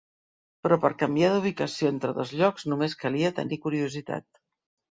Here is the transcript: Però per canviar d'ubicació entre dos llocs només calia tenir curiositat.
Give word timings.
Però 0.67 0.77
per 0.85 0.89
canviar 1.01 1.29
d'ubicació 1.33 1.93
entre 1.95 2.15
dos 2.21 2.33
llocs 2.41 2.67
només 2.73 2.99
calia 3.05 3.33
tenir 3.43 3.63
curiositat. 3.69 4.31